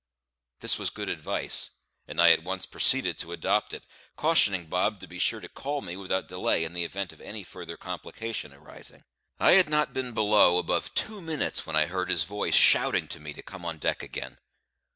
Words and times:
This 0.61 0.79
was 0.79 0.89
good 0.89 1.09
advice, 1.09 1.69
and 2.07 2.19
I 2.19 2.31
at 2.31 2.41
once 2.43 2.65
proceeded 2.65 3.19
to 3.19 3.33
adopt 3.33 3.71
it, 3.71 3.83
cautioning 4.15 4.65
Bob 4.65 4.99
to 5.01 5.07
be 5.07 5.19
sure 5.19 5.39
to 5.39 5.47
call 5.47 5.83
me 5.83 5.95
without 5.95 6.27
delay 6.27 6.63
in 6.63 6.73
the 6.73 6.83
event 6.83 7.13
of 7.13 7.21
any 7.21 7.43
further 7.43 7.77
complication 7.77 8.51
arising. 8.51 9.03
I 9.39 9.51
had 9.51 9.69
not 9.69 9.93
been 9.93 10.13
below 10.13 10.57
above 10.57 10.95
two 10.95 11.21
minutes 11.21 11.67
when 11.67 11.75
I 11.75 11.85
heard 11.85 12.09
his 12.09 12.23
voice 12.23 12.55
shouting 12.55 13.07
to 13.09 13.19
me 13.19 13.31
to 13.33 13.43
come 13.43 13.63
on 13.63 13.77
deck 13.77 14.01
again. 14.01 14.39